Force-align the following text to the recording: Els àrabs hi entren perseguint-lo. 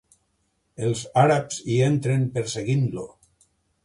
Els 0.87 1.03
àrabs 1.23 1.59
hi 1.73 1.77
entren 1.89 2.25
perseguint-lo. 2.39 3.05